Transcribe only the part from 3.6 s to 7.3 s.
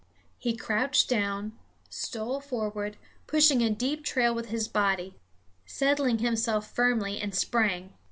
a deep trail with his body, settled himself firmly